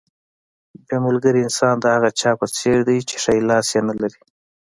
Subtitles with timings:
[0.87, 4.21] بې ملګري انسان د هغه چا په څېر دی چې ښی لاس نه لري.